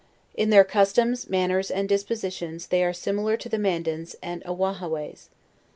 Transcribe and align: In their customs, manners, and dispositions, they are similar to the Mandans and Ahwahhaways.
In 0.33 0.49
their 0.49 0.63
customs, 0.63 1.29
manners, 1.29 1.69
and 1.69 1.87
dispositions, 1.87 2.69
they 2.69 2.83
are 2.83 2.91
similar 2.91 3.37
to 3.37 3.47
the 3.47 3.59
Mandans 3.59 4.15
and 4.23 4.41
Ahwahhaways. 4.45 5.29